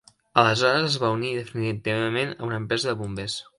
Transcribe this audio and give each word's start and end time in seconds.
Aleshores 0.43 0.85
es 0.87 0.95
va 1.03 1.11
unir 1.17 1.35
definitivament 1.41 2.35
a 2.39 2.49
una 2.51 2.61
empresa 2.65 2.93
de 2.93 2.99
bombers. 3.05 3.41